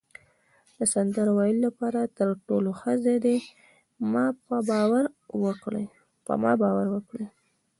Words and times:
د 0.77 0.79
سندرو 0.93 1.31
ویلو 1.37 1.61
لپاره 1.67 2.11
تر 2.17 2.29
ټولو 2.47 2.69
ښه 2.79 2.93
ځای 3.03 3.17
دی، 3.25 3.37
په 6.25 6.33
ما 6.41 6.53
باور 6.61 6.85
وکړئ. 6.91 7.27